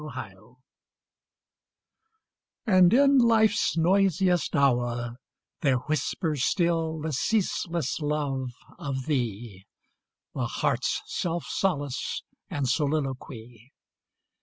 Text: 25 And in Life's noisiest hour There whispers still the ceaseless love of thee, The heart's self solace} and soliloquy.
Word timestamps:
25 0.01 0.37
And 2.65 2.91
in 2.91 3.19
Life's 3.19 3.77
noisiest 3.77 4.55
hour 4.55 5.17
There 5.61 5.77
whispers 5.77 6.43
still 6.43 6.99
the 6.99 7.13
ceaseless 7.13 7.99
love 7.99 8.49
of 8.79 9.05
thee, 9.05 9.67
The 10.33 10.47
heart's 10.47 11.03
self 11.05 11.45
solace} 11.45 12.23
and 12.49 12.67
soliloquy. 12.67 13.73